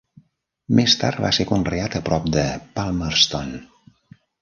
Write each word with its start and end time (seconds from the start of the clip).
Més 0.79 0.95
tard 1.01 1.21
va 1.27 1.31
ser 1.39 1.45
conreat 1.51 1.99
a 2.01 2.03
prop 2.09 2.27
de 2.39 2.49
Palmerston. 2.81 3.57